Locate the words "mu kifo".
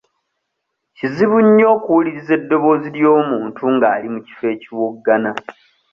4.13-4.45